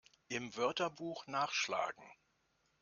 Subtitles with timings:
[0.29, 2.11] Im Wörterbuch nachschlagen!